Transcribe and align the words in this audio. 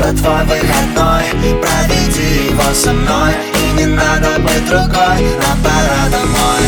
это 0.00 0.16
твой 0.16 0.44
выходной 0.44 1.24
Проведи 1.60 2.50
его 2.50 2.74
со 2.74 2.92
мной. 2.92 3.34
И 3.54 3.76
не 3.76 3.86
надо 3.86 4.38
быть 4.40 4.64
другой, 4.66 5.20
нам 5.40 5.58
пора 5.62 6.08
домой. 6.10 6.64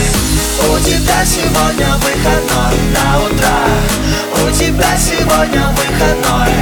У 0.70 0.78
тебя 0.78 1.24
сегодня 1.24 1.94
выходной 1.96 2.76
на 2.94 3.18
утро, 3.24 3.54
У 4.44 4.50
тебя 4.50 4.96
сегодня 4.96 5.66
выходной. 5.76 6.52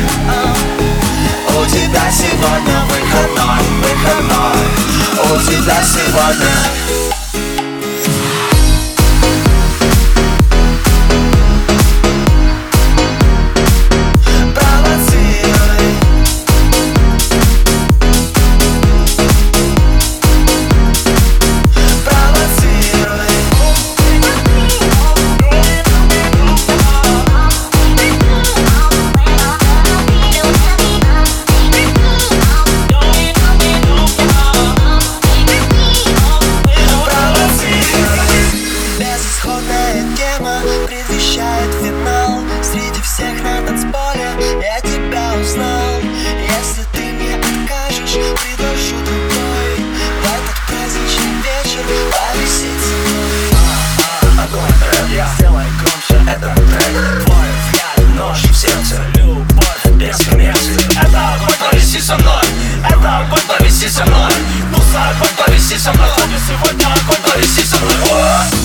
У 1.49 1.67
тебя 1.67 2.11
сегодня 2.11 2.79
выходной, 2.89 3.63
выходной. 3.83 4.61
У 5.19 5.51
тебя 5.51 5.83
сегодня 5.83 7.00
повиси 63.91 63.97
со 63.97 64.05
мной 64.05 64.33
Мусор, 64.71 65.15
повиси 65.37 65.77
со 65.77 65.93
мной 65.93 66.09
Сегодня 66.47 66.87
огонь, 66.87 67.33
повиси 67.33 67.65
со 67.65 67.77
мной 67.79 68.60